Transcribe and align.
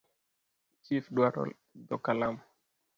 Chif 0.83 1.05
dwaro 1.15 1.41
dho 1.87 1.95
kalam. 2.05 2.35